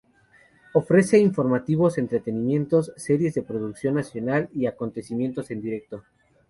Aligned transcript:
Ofrece 0.73 1.19
informativos, 1.19 1.99
entretenimiento, 1.99 2.81
series 2.81 3.35
de 3.35 3.43
producción 3.43 3.93
nacional 3.93 4.49
y 4.51 4.65
acontecimientos 4.65 5.51
en 5.51 5.61
directo. 5.61 6.03